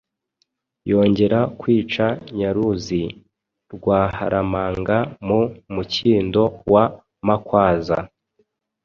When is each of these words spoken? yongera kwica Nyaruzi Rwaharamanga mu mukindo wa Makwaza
yongera 0.89 1.39
kwica 1.59 2.05
Nyaruzi 2.37 3.03
Rwaharamanga 3.73 4.97
mu 5.27 5.41
mukindo 5.73 6.41
wa 6.73 6.85
Makwaza 7.27 7.99